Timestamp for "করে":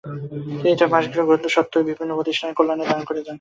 3.07-3.19